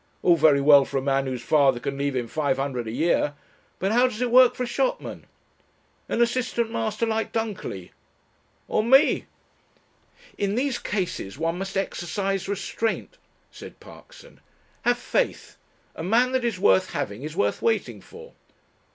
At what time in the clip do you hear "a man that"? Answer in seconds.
15.95-16.43